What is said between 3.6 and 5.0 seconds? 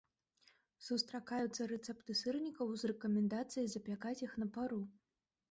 запякаць іх на пару.